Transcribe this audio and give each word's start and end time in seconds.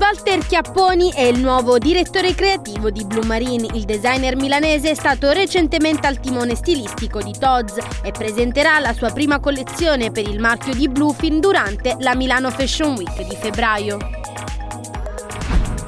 Walter 0.00 0.44
Chiapponi 0.46 1.12
è 1.12 1.20
il 1.20 1.38
nuovo 1.38 1.76
direttore 1.76 2.34
creativo 2.34 2.88
di 2.88 3.04
Blue 3.04 3.26
Marine. 3.26 3.68
Il 3.74 3.84
designer 3.84 4.34
milanese 4.34 4.90
è 4.90 4.94
stato 4.94 5.30
recentemente 5.30 6.06
al 6.06 6.20
timone 6.20 6.54
stilistico 6.54 7.20
di 7.20 7.34
Tod's 7.38 7.76
e 8.02 8.10
presenterà 8.10 8.78
la 8.78 8.94
sua 8.94 9.10
prima 9.10 9.38
collezione 9.40 10.10
per 10.10 10.26
il 10.26 10.40
marchio 10.40 10.72
di 10.72 10.88
Bluefin 10.88 11.38
durante 11.38 11.96
la 11.98 12.14
Milano 12.14 12.50
Fashion 12.50 12.96
Week 12.96 13.14
di 13.28 13.36
febbraio. 13.36 13.98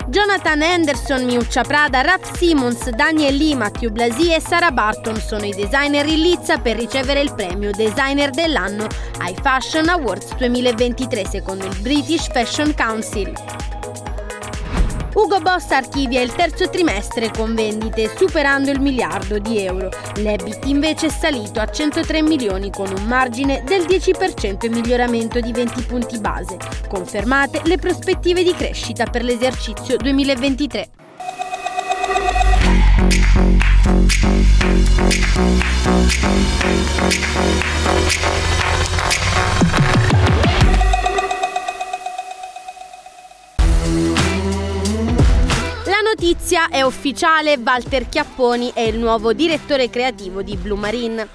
Jonathan 0.09 0.60
Anderson, 0.60 1.24
Miuccia 1.24 1.62
Prada, 1.62 2.02
Raf 2.02 2.37
Simmons, 2.37 2.90
Daniel 2.90 3.34
Lee, 3.34 3.56
Matthew 3.56 3.90
Blasi 3.90 4.34
e 4.34 4.42
Sara 4.42 4.70
Barton 4.70 5.16
sono 5.16 5.46
i 5.46 5.54
designer 5.54 6.06
in 6.06 6.20
lizza 6.20 6.59
per 6.59 6.76
ricevere 6.76 7.23
il 7.23 7.32
premio 7.34 7.70
Designer 7.70 8.29
dell'anno 8.29 8.87
ai 9.20 9.34
Fashion 9.40 9.88
Awards 9.88 10.37
2023 10.37 11.26
secondo 11.26 11.65
il 11.65 11.76
British 11.80 12.30
Fashion 12.30 12.74
Council. 12.74 13.71
Ugo 15.15 15.41
Boss 15.41 15.71
archivia 15.71 16.23
il 16.23 16.33
terzo 16.33 16.71
trimestre 16.71 17.30
con 17.30 17.55
vendite 17.55 18.11
superando 18.16 18.71
il 18.71 18.80
miliardo 18.80 19.38
di 19.38 19.62
euro. 19.62 19.91
L'EBIT 20.16 20.65
invece 20.66 21.07
è 21.07 21.10
salito 21.10 21.60
a 21.60 21.71
103 21.71 22.23
milioni 22.23 22.71
con 22.71 22.88
un 22.88 23.04
margine 23.04 23.63
del 23.63 23.82
10% 23.82 24.65
e 24.65 24.69
miglioramento 24.71 25.38
di 25.41 25.52
20 25.52 25.82
punti 25.82 26.19
base. 26.19 26.57
Confermate 26.88 27.60
le 27.65 27.77
prospettive 27.77 28.43
di 28.43 28.54
crescita 28.54 29.04
per 29.04 29.23
l'esercizio 29.23 29.99
2023. 29.99 30.88
Notizia 46.52 46.68
è 46.68 46.82
ufficiale, 46.82 47.58
Walter 47.64 48.08
Chiapponi 48.08 48.72
è 48.74 48.80
il 48.80 48.98
nuovo 48.98 49.32
direttore 49.32 49.88
creativo 49.88 50.42
di 50.42 50.56
Blue 50.56 50.78
Marine. 50.78 51.26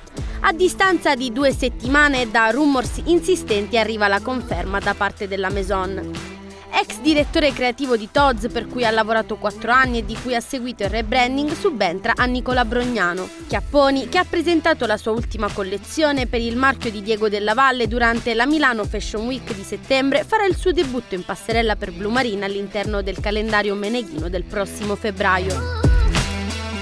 A 0.42 0.54
distanza 0.54 1.16
di 1.16 1.32
due 1.32 1.52
settimane 1.52 2.30
da 2.30 2.52
rumors 2.52 3.02
insistenti 3.06 3.80
arriva 3.80 4.08
la 4.08 4.22
conferma 4.22 4.80
da 4.80 4.94
parte 4.94 5.28
della 5.28 5.50
Maison 5.50 6.37
ex 6.72 7.00
direttore 7.00 7.54
creativo 7.54 7.96
di 7.98 8.10
Tod's 8.12 8.52
per 8.52 8.68
cui 8.68 8.86
ha 8.86 8.92
lavorato 8.92 9.38
4 9.38 9.72
anni 9.72 10.00
e 10.00 10.06
di 10.06 10.16
cui 10.22 10.36
ha 10.36 10.40
seguito 10.40 10.84
il 10.84 10.90
rebranding, 10.90 11.52
subentra 11.54 12.14
a 12.16 12.26
Nicola 12.26 12.66
Brognano. 12.66 13.28
Chiapponi, 13.48 14.10
che 14.10 14.18
ha 14.18 14.26
presentato 14.26 14.86
la 14.86 14.98
sua 14.98 15.12
ultima 15.12 15.52
collezione 15.52 16.28
per 16.28 16.42
il 16.42 16.56
marchio 16.56 16.92
di 16.92 17.02
Diego 17.02 17.30
della 17.30 17.54
Valle 17.54 17.88
durante 17.88 18.34
la 18.34 18.46
Milano 18.46 18.84
Fashion 18.84 19.26
Week 19.26 19.54
di 19.54 19.64
settembre, 19.64 20.24
farà 20.24 20.46
il 20.46 20.56
suo 20.56 20.72
debutto 20.72 21.16
in 21.16 21.24
passerella 21.24 21.76
per 21.76 21.92
Blue 21.92 22.12
Marine 22.12 22.46
all'interno 22.46 23.02
del 23.02 23.20
calendario 23.20 23.76
meneghino 23.76 24.30
del 24.30 24.44
prossimo 24.44 24.96
febbraio. 24.96 25.77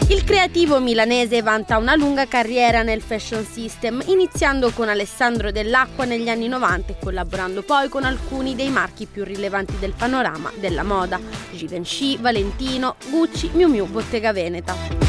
Il 0.07 0.23
creativo 0.23 0.79
milanese 0.79 1.41
vanta 1.41 1.79
una 1.79 1.95
lunga 1.95 2.27
carriera 2.27 2.83
nel 2.83 3.01
fashion 3.01 3.43
system, 3.43 4.03
iniziando 4.05 4.69
con 4.69 4.87
Alessandro 4.87 5.51
Dell'Acqua 5.51 6.05
negli 6.05 6.29
anni 6.29 6.47
90 6.47 6.91
e 6.91 6.95
collaborando 7.01 7.63
poi 7.63 7.89
con 7.89 8.03
alcuni 8.03 8.53
dei 8.53 8.69
marchi 8.69 9.07
più 9.07 9.23
rilevanti 9.23 9.79
del 9.79 9.93
panorama 9.97 10.51
della 10.59 10.83
moda, 10.83 11.19
Givenchy, 11.51 12.19
Valentino, 12.19 12.97
Gucci, 13.09 13.49
Miu 13.53 13.67
Miu, 13.67 13.87
Bottega 13.87 14.31
Veneta. 14.31 15.04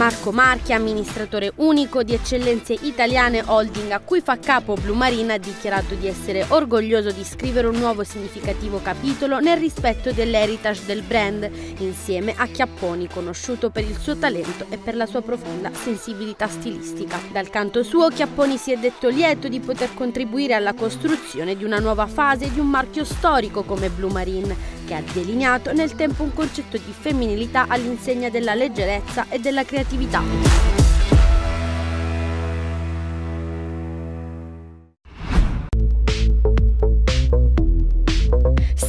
Marco 0.00 0.32
Marchi, 0.32 0.72
amministratore 0.72 1.52
unico 1.56 2.02
di 2.02 2.14
Eccellenze 2.14 2.72
Italiane 2.72 3.42
Holding 3.44 3.90
a 3.90 3.98
cui 3.98 4.22
fa 4.22 4.38
capo 4.38 4.72
Blue 4.72 4.96
Marine, 4.96 5.34
ha 5.34 5.38
dichiarato 5.38 5.94
di 5.94 6.06
essere 6.06 6.42
orgoglioso 6.48 7.10
di 7.10 7.22
scrivere 7.22 7.66
un 7.66 7.76
nuovo 7.76 8.02
significativo 8.02 8.80
capitolo 8.80 9.40
nel 9.40 9.58
rispetto 9.58 10.10
dell'heritage 10.10 10.86
del 10.86 11.02
brand, 11.02 11.50
insieme 11.80 12.32
a 12.34 12.46
Chiapponi, 12.46 13.08
conosciuto 13.08 13.68
per 13.68 13.84
il 13.84 13.98
suo 13.98 14.16
talento 14.16 14.64
e 14.70 14.78
per 14.78 14.96
la 14.96 15.04
sua 15.04 15.20
profonda 15.20 15.70
sensibilità 15.74 16.48
stilistica. 16.48 17.20
Dal 17.30 17.50
canto 17.50 17.82
suo, 17.82 18.08
Chiapponi 18.08 18.56
si 18.56 18.72
è 18.72 18.78
detto 18.78 19.10
lieto 19.10 19.48
di 19.48 19.60
poter 19.60 19.92
contribuire 19.92 20.54
alla 20.54 20.72
costruzione 20.72 21.58
di 21.58 21.64
una 21.64 21.78
nuova 21.78 22.06
fase 22.06 22.50
di 22.50 22.58
un 22.58 22.68
marchio 22.68 23.04
storico 23.04 23.64
come 23.64 23.90
Blue 23.90 24.10
Marine, 24.10 24.78
che 24.90 24.94
ha 24.96 25.02
delineato 25.12 25.72
nel 25.72 25.94
tempo 25.94 26.24
un 26.24 26.34
concetto 26.34 26.76
di 26.76 26.92
femminilità 26.98 27.66
all'insegna 27.68 28.28
della 28.28 28.54
leggerezza 28.54 29.26
e 29.28 29.38
della 29.38 29.64
creatività. 29.64 30.20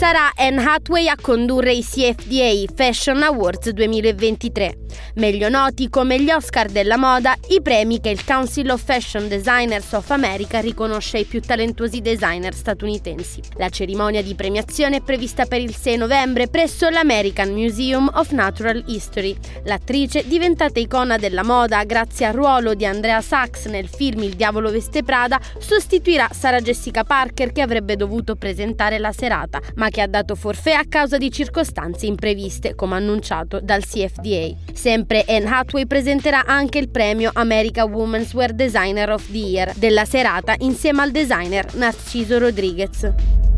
sarà 0.02 0.32
Anne 0.36 0.64
Hathaway 0.66 1.08
a 1.08 1.16
condurre 1.16 1.74
i 1.74 1.84
CFDA 1.84 2.74
Fashion 2.74 3.22
Awards 3.22 3.70
2023, 3.70 4.78
meglio 5.16 5.50
noti 5.50 5.90
come 5.90 6.22
gli 6.22 6.32
Oscar 6.32 6.70
della 6.70 6.98
moda, 6.98 7.36
i 7.50 7.62
premi 7.62 8.00
che 8.00 8.10
il 8.10 8.24
Council 8.26 8.70
of 8.70 8.84
Fashion 8.84 9.28
Designers 9.28 9.92
of 9.94 10.10
America 10.12 10.60
riconosce 10.60 11.18
ai 11.18 11.26
più 11.26 11.42
talentuosi 11.42 12.02
designer 12.02 12.54
statunitensi. 12.54 13.42
La 13.56 13.70
cerimonia 13.70 14.22
di 14.22 14.36
premiazione 14.36 14.98
è 14.98 15.02
prevista 15.02 15.46
per 15.46 15.62
il 15.62 15.76
6 15.76 15.98
novembre 15.98 16.48
presso 16.48 16.90
l'American 16.90 17.52
Museum 17.52 18.10
of 18.14 18.32
Natural 18.32 18.84
History. 18.88 19.36
L'attrice, 19.66 20.28
diventata 20.28 20.80
icona 20.80 21.18
della 21.18 21.44
moda 21.44 21.84
grazie 21.84 22.26
al 22.26 22.34
ruolo 22.34 22.74
di 22.74 22.86
Andrea 22.86 23.22
Sachs 23.22 23.66
nel 23.66 23.88
film 23.88 24.24
Il 24.24 24.36
diavolo 24.36 24.72
veste 24.72 25.04
Prada, 25.04 25.40
sostituirà 25.58 26.30
Sarah 26.32 26.62
Jessica 26.62 27.04
Parker 27.04 27.52
che 27.52 27.62
avrebbe 27.62 27.96
dovuto 27.96 28.36
presentare 28.36 28.98
la 28.98 29.12
serata, 29.12 29.60
ma 29.76 29.90
che 29.90 30.02
ha 30.02 30.08
dato 30.08 30.36
forfè 30.36 30.72
a 30.72 30.86
causa 30.88 31.18
di 31.18 31.32
circostanze 31.32 32.06
impreviste, 32.06 32.76
come 32.76 32.96
annunciato 32.96 33.60
dal 33.62 33.84
CFDA. 33.84 34.56
Sempre 34.82 35.24
Anne 35.28 35.46
Hathaway 35.48 35.86
presenterà 35.86 36.44
anche 36.44 36.80
il 36.80 36.90
premio 36.90 37.30
America 37.36 37.86
Women's 37.86 38.34
Wear 38.34 38.52
Designer 38.52 39.12
of 39.12 39.30
the 39.30 39.38
Year 39.38 39.74
della 39.76 40.06
serata 40.06 40.56
insieme 40.58 41.04
al 41.04 41.12
designer 41.12 41.76
Narciso 41.76 42.40
Rodriguez. 42.40 43.51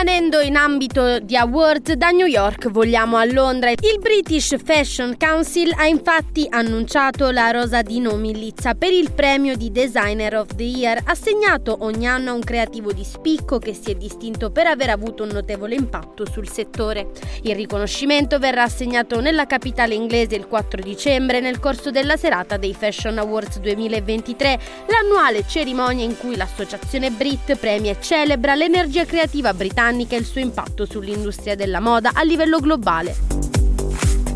Rimanendo 0.00 0.40
in 0.40 0.54
ambito 0.54 1.18
di 1.18 1.36
awards, 1.36 1.92
da 1.94 2.10
New 2.10 2.26
York 2.26 2.70
vogliamo 2.70 3.16
a 3.16 3.24
Londra. 3.24 3.70
Il 3.70 3.98
British 3.98 4.54
Fashion 4.62 5.16
Council 5.18 5.74
ha 5.76 5.86
infatti 5.86 6.46
annunciato 6.48 7.32
la 7.32 7.50
rosa 7.50 7.82
di 7.82 7.98
nomi 7.98 8.32
Lizza 8.32 8.74
per 8.74 8.92
il 8.92 9.10
premio 9.10 9.56
di 9.56 9.72
Designer 9.72 10.36
of 10.36 10.54
the 10.54 10.62
Year, 10.62 11.00
assegnato 11.04 11.78
ogni 11.80 12.06
anno 12.06 12.30
a 12.30 12.34
un 12.34 12.44
creativo 12.44 12.92
di 12.92 13.02
spicco 13.02 13.58
che 13.58 13.74
si 13.74 13.90
è 13.90 13.96
distinto 13.96 14.52
per 14.52 14.68
aver 14.68 14.90
avuto 14.90 15.24
un 15.24 15.30
notevole 15.30 15.74
impatto 15.74 16.24
sul 16.30 16.48
settore. 16.48 17.08
Il 17.42 17.56
riconoscimento 17.56 18.38
verrà 18.38 18.62
assegnato 18.62 19.20
nella 19.20 19.46
capitale 19.46 19.94
inglese 19.94 20.36
il 20.36 20.46
4 20.46 20.80
dicembre 20.80 21.40
nel 21.40 21.58
corso 21.58 21.90
della 21.90 22.16
serata 22.16 22.56
dei 22.56 22.72
Fashion 22.72 23.18
Awards 23.18 23.58
2023, 23.58 24.60
l'annuale 24.86 25.44
cerimonia 25.44 26.04
in 26.04 26.16
cui 26.16 26.36
l'associazione 26.36 27.10
Brit 27.10 27.56
premia 27.56 27.90
e 27.90 27.96
celebra 28.00 28.54
l'energia 28.54 29.04
creativa 29.04 29.52
britannica 29.52 29.86
britannica 29.88 30.16
e 30.16 30.18
il 30.18 30.26
suo 30.26 30.40
impatto 30.40 30.84
sull'industria 30.84 31.54
della 31.54 31.80
moda 31.80 32.10
a 32.12 32.22
livello 32.22 32.60
globale. 32.60 33.16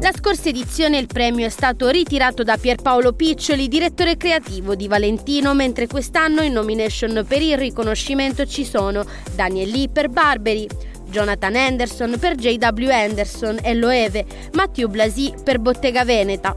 La 0.01 0.13
scorsa 0.13 0.49
edizione 0.49 0.99
il 0.99 1.07
premio 1.07 1.47
è 1.47 1.51
stato 1.51 1.89
ritirato 1.89 2.43
da 2.43 2.57
Pierpaolo 2.57 3.13
Piccioli, 3.13 3.69
direttore 3.69 4.17
creativo 4.17 4.75
di 4.75 4.89
Valentino, 4.89 5.55
mentre 5.55 5.87
quest'anno 5.87 6.43
in 6.43 6.53
nomination 6.53 7.25
per 7.29 7.41
il 7.41 7.57
riconoscimento 7.57 8.47
ci 8.47 8.65
sono 8.65 9.05
Daniel 9.35 9.71
Lee 9.71 9.89
per 9.89 10.09
Barberi, 10.09 10.67
Jonathan 11.09 11.55
Anderson 11.55 12.17
per 12.19 12.35
J.W. 12.35 12.91
Anderson 12.91 13.59
e 13.63 13.75
Loewe, 13.75 14.25
Matthew 14.55 14.89
Blasi 14.89 15.35
per 15.45 15.59
Bottega 15.59 16.05
Veneta, 16.05 16.57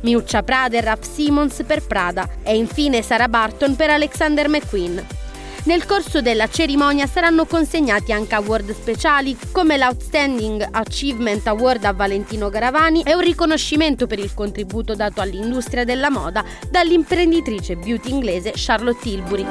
Miuccia 0.00 0.42
Prada 0.42 0.78
e 0.78 0.80
Raf 0.80 1.02
Simons 1.02 1.62
per 1.64 1.86
Prada 1.86 2.28
e 2.42 2.56
infine 2.56 3.02
Sara 3.02 3.28
Barton 3.28 3.76
per 3.76 3.90
Alexander 3.90 4.48
McQueen. 4.48 5.19
Nel 5.64 5.84
corso 5.84 6.22
della 6.22 6.48
cerimonia 6.48 7.06
saranno 7.06 7.44
consegnati 7.44 8.12
anche 8.12 8.34
award 8.34 8.74
speciali 8.74 9.36
come 9.52 9.76
l'Outstanding 9.76 10.66
Achievement 10.70 11.46
Award 11.46 11.84
a 11.84 11.92
Valentino 11.92 12.48
Garavani 12.48 13.02
e 13.02 13.14
un 13.14 13.20
riconoscimento 13.20 14.06
per 14.06 14.18
il 14.18 14.32
contributo 14.32 14.94
dato 14.94 15.20
all'industria 15.20 15.84
della 15.84 16.08
moda 16.08 16.42
dall'imprenditrice 16.70 17.76
beauty 17.76 18.08
inglese 18.10 18.52
Charlotte 18.54 19.00
Tilbury. 19.00 19.46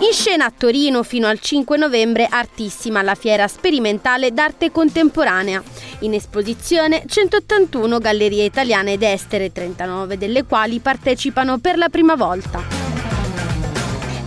In 0.00 0.14
scena 0.14 0.46
a 0.46 0.52
Torino 0.56 1.02
fino 1.02 1.26
al 1.26 1.38
5 1.38 1.76
novembre 1.76 2.26
Artissima, 2.28 3.02
la 3.02 3.14
fiera 3.14 3.46
sperimentale 3.46 4.32
d'arte 4.32 4.72
contemporanea. 4.72 5.62
In 6.00 6.14
esposizione 6.14 7.02
181 7.06 7.98
gallerie 7.98 8.44
italiane 8.44 8.92
ed 8.92 9.02
estere, 9.02 9.50
39 9.50 10.16
delle 10.16 10.44
quali 10.44 10.78
partecipano 10.78 11.58
per 11.58 11.76
la 11.76 11.88
prima 11.88 12.14
volta. 12.14 12.77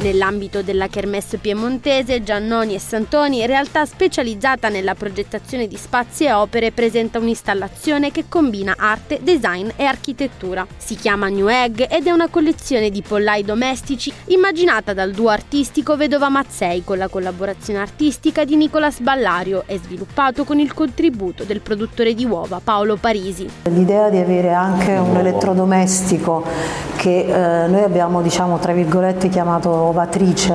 Nell'ambito 0.02 0.64
della 0.64 0.88
Kermesse 0.88 1.38
piemontese, 1.38 2.24
Giannoni 2.24 2.74
e 2.74 2.80
Santoni, 2.80 3.46
realtà 3.46 3.86
specializzata 3.86 4.68
nella 4.68 4.96
progettazione 4.96 5.68
di 5.68 5.78
spazi 5.78 6.24
e 6.24 6.34
opere, 6.34 6.72
presenta 6.72 7.20
un'installazione 7.20 8.10
che 8.10 8.26
combina 8.28 8.74
arte, 8.76 9.20
design 9.22 9.70
e 9.76 9.84
architettura. 9.84 10.66
Si 10.76 10.96
chiama 10.96 11.28
New 11.28 11.48
Egg 11.48 11.86
ed 11.88 12.08
è 12.08 12.10
una 12.10 12.30
collezione 12.30 12.90
di 12.90 13.04
pollai 13.04 13.44
domestici 13.44 14.12
immaginata 14.30 14.94
dal 14.94 15.12
duo 15.12 15.30
artistico 15.30 15.96
Vedova 15.96 16.30
Mazzei 16.30 16.84
con 16.84 16.98
la 16.98 17.08
collaborazione 17.08 17.80
artistica 17.80 18.44
di 18.44 18.56
Nicolas 18.56 19.02
Ballario 19.02 19.66
e 19.68 19.78
sviluppato 19.78 20.46
con 20.46 20.58
il 20.58 20.74
contributo 20.74 21.44
del 21.44 21.60
produttore 21.60 22.16
di 22.16 22.26
uova 22.26 22.60
Paolo 22.64 22.96
Parisi. 22.96 23.48
L'idea 23.66 24.10
di 24.10 24.18
avere 24.18 24.52
anche 24.52 24.94
un 24.94 25.16
elettrodomestico 25.16 26.90
che 27.02 27.26
eh, 27.26 27.68
noi 27.68 27.82
abbiamo 27.82 28.22
diciamo 28.22 28.60
tra 28.60 28.74
virgolette 28.74 29.28
chiamato 29.28 29.72
ovatrice, 29.72 30.54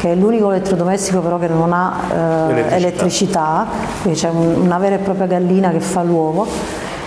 che 0.00 0.10
è 0.10 0.14
l'unico 0.16 0.50
elettrodomestico 0.50 1.20
però 1.20 1.38
che 1.38 1.46
non 1.46 1.72
ha 1.72 1.94
eh, 2.10 2.14
elettricità. 2.16 2.76
elettricità, 2.76 3.66
quindi 4.02 4.18
c'è 4.18 4.28
una 4.28 4.78
vera 4.78 4.96
e 4.96 4.98
propria 4.98 5.26
gallina 5.26 5.70
che 5.70 5.78
fa 5.78 6.02
l'uovo. 6.02 6.48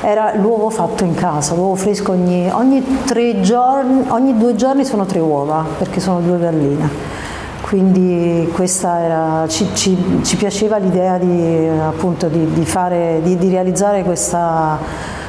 Era 0.01 0.35
l'uovo 0.35 0.69
fatto 0.69 1.03
in 1.03 1.15
casa, 1.15 1.53
l'uovo 1.53 1.75
fresco 1.75 2.13
ogni, 2.13 2.49
ogni, 2.49 2.81
giorni, 3.41 4.05
ogni 4.07 4.37
due 4.37 4.55
giorni 4.55 4.85
sono 4.85 5.05
tre 5.05 5.19
uova, 5.19 5.65
perché 5.77 5.99
sono 5.99 6.21
due 6.21 6.39
galline 6.39 7.15
quindi 7.61 8.49
era, 8.55 9.43
ci, 9.49 9.67
ci, 9.73 10.21
ci, 10.23 10.37
piaceva 10.37 10.77
l'idea 10.77 11.17
di, 11.17 11.67
appunto, 11.67 12.29
di, 12.29 12.53
di, 12.53 12.63
fare, 12.63 13.19
di 13.21 13.49
realizzare 13.49 14.03
questa, 14.03 14.79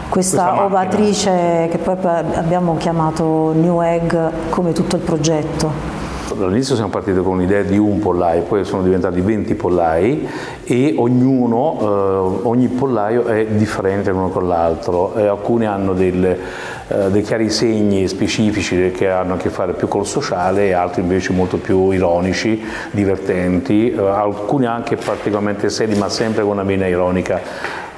questa, 0.08 0.44
questa 0.44 0.64
ovatrice 0.64 1.68
che 1.70 1.78
poi 1.78 1.96
abbiamo 2.34 2.76
chiamato 2.76 3.52
New 3.54 3.80
Egg 3.80 4.14
come 4.50 4.72
tutto 4.72 4.96
il 4.96 5.02
progetto. 5.02 5.96
All'inizio 6.40 6.74
siamo 6.76 6.90
partiti 6.90 7.20
con 7.20 7.38
un'idea 7.38 7.62
di 7.62 7.78
un 7.78 7.98
pollaio, 7.98 8.42
poi 8.42 8.64
sono 8.64 8.82
diventati 8.82 9.20
20 9.20 9.54
pollai 9.54 10.28
e 10.62 10.94
ognuno, 10.96 11.78
eh, 11.80 12.46
ogni 12.46 12.68
pollaio 12.68 13.24
è 13.24 13.46
differente 13.46 14.10
l'uno 14.12 14.28
con 14.28 14.46
l'altro, 14.46 15.14
eh, 15.16 15.26
alcuni 15.26 15.66
hanno 15.66 15.94
delle, 15.94 16.38
eh, 16.86 17.10
dei 17.10 17.22
chiari 17.22 17.50
segni 17.50 18.06
specifici 18.06 18.92
che 18.92 19.08
hanno 19.08 19.34
a 19.34 19.36
che 19.36 19.48
fare 19.48 19.72
più 19.72 19.88
col 19.88 20.06
sociale 20.06 20.74
altri 20.74 21.00
invece 21.00 21.32
molto 21.32 21.56
più 21.56 21.90
ironici, 21.90 22.62
divertenti, 22.92 23.90
eh, 23.90 23.98
alcuni 23.98 24.66
anche 24.66 24.96
particolarmente 24.96 25.70
seri 25.70 25.96
ma 25.96 26.08
sempre 26.08 26.42
con 26.42 26.52
una 26.52 26.62
vena 26.62 26.86
ironica 26.86 27.40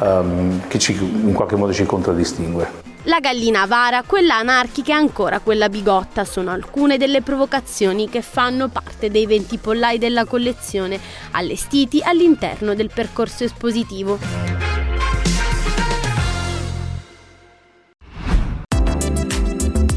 ehm, 0.00 0.66
che 0.68 0.78
ci, 0.78 0.92
in 0.92 1.32
qualche 1.32 1.56
modo 1.56 1.72
ci 1.72 1.84
contraddistingue. 1.84 2.88
La 3.04 3.18
gallina 3.18 3.62
avara, 3.62 4.02
quella 4.02 4.36
anarchica 4.36 4.92
e 4.92 4.96
ancora 4.96 5.40
quella 5.40 5.70
bigotta 5.70 6.24
sono 6.24 6.50
alcune 6.50 6.98
delle 6.98 7.22
provocazioni 7.22 8.10
che 8.10 8.20
fanno 8.20 8.68
parte 8.68 9.10
dei 9.10 9.24
20 9.24 9.56
pollai 9.56 9.96
della 9.96 10.26
collezione, 10.26 11.00
allestiti 11.30 12.02
all'interno 12.02 12.74
del 12.74 12.90
percorso 12.92 13.44
espositivo. 13.44 14.69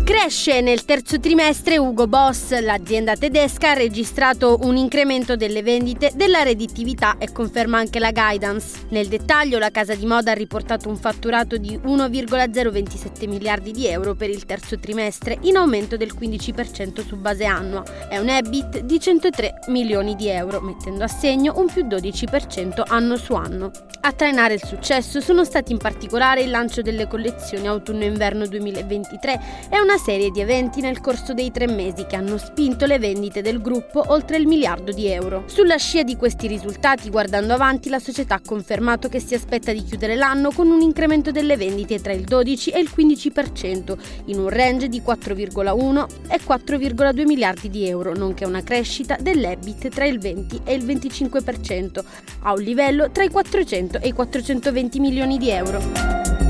Cresce 0.03 0.59
nel 0.59 0.83
terzo 0.83 1.17
trimestre 1.17 1.77
Ugo 1.77 2.07
Boss, 2.07 2.59
l'azienda 2.59 3.15
tedesca 3.15 3.71
ha 3.71 3.73
registrato 3.73 4.59
un 4.63 4.75
incremento 4.75 5.37
delle 5.37 5.63
vendite, 5.63 6.11
della 6.13 6.43
redditività 6.43 7.15
e 7.17 7.31
conferma 7.31 7.77
anche 7.77 7.99
la 7.99 8.11
guidance. 8.11 8.81
Nel 8.89 9.07
dettaglio 9.07 9.57
la 9.59 9.71
casa 9.71 9.95
di 9.95 10.05
moda 10.05 10.31
ha 10.31 10.35
riportato 10.35 10.89
un 10.89 10.97
fatturato 10.97 11.55
di 11.55 11.79
1,027 11.81 13.27
miliardi 13.27 13.71
di 13.71 13.87
euro 13.87 14.13
per 14.13 14.29
il 14.29 14.43
terzo 14.43 14.77
trimestre, 14.77 15.37
in 15.43 15.55
aumento 15.55 15.95
del 15.95 16.13
15% 16.13 17.05
su 17.05 17.15
base 17.15 17.45
annua. 17.45 17.83
È 18.09 18.17
un 18.17 18.27
EBIT 18.27 18.81
di 18.81 18.99
103 18.99 19.53
milioni 19.67 20.15
di 20.15 20.27
euro, 20.27 20.59
mettendo 20.59 21.05
a 21.05 21.07
segno 21.07 21.53
un 21.55 21.67
più 21.67 21.85
12% 21.85 22.83
anno 22.85 23.15
su 23.15 23.35
anno. 23.35 23.71
A 24.01 24.11
trainare 24.11 24.55
il 24.55 24.63
successo 24.65 25.21
sono 25.21 25.45
stati 25.45 25.71
in 25.71 25.77
particolare 25.77 26.41
il 26.41 26.49
lancio 26.49 26.81
delle 26.81 27.07
collezioni 27.07 27.67
autunno-inverno 27.67 28.45
2023 28.45 29.39
e 29.69 29.79
una 29.79 29.92
serie 29.97 30.31
di 30.31 30.41
eventi 30.41 30.81
nel 30.81 30.99
corso 30.99 31.33
dei 31.33 31.51
tre 31.51 31.67
mesi 31.67 32.05
che 32.05 32.15
hanno 32.15 32.37
spinto 32.37 32.85
le 32.85 32.99
vendite 32.99 33.41
del 33.41 33.61
gruppo 33.61 34.03
oltre 34.07 34.37
il 34.37 34.47
miliardo 34.47 34.91
di 34.91 35.07
euro. 35.07 35.43
Sulla 35.45 35.77
scia 35.77 36.03
di 36.03 36.15
questi 36.15 36.47
risultati, 36.47 37.09
guardando 37.09 37.53
avanti, 37.53 37.89
la 37.89 37.99
società 37.99 38.35
ha 38.35 38.41
confermato 38.45 39.09
che 39.09 39.19
si 39.19 39.33
aspetta 39.35 39.71
di 39.71 39.83
chiudere 39.83 40.15
l'anno 40.15 40.51
con 40.51 40.69
un 40.69 40.81
incremento 40.81 41.31
delle 41.31 41.57
vendite 41.57 41.99
tra 42.01 42.13
il 42.13 42.23
12 42.23 42.71
e 42.71 42.79
il 42.79 42.91
15%, 42.95 43.97
in 44.25 44.39
un 44.39 44.49
range 44.49 44.89
di 44.89 45.01
4,1 45.05 46.07
e 46.29 46.39
4,2 46.39 47.25
miliardi 47.25 47.69
di 47.69 47.87
euro, 47.87 48.13
nonché 48.13 48.45
una 48.45 48.63
crescita 48.63 49.17
dell'EBIT 49.19 49.89
tra 49.89 50.05
il 50.05 50.19
20 50.19 50.61
e 50.63 50.73
il 50.73 50.85
25%, 50.85 52.03
a 52.41 52.53
un 52.53 52.61
livello 52.61 53.09
tra 53.11 53.23
i 53.23 53.29
400 53.29 53.51
400 53.53 53.99
e 53.99 54.07
i 54.07 54.11
420 54.11 54.99
milioni 54.99 55.37
di 55.37 55.49
euro. 55.49 56.42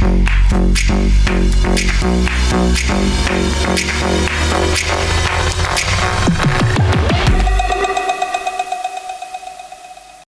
Thank 0.00 0.28
you. 6.72 6.77